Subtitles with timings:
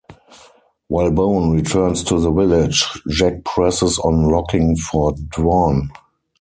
[0.87, 5.89] While Boan returns to the village, Jack presses on looking for Dwan.